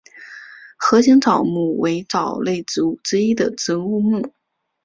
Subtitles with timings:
[0.79, 4.33] 盒形藻目为藻类植物之一植物目。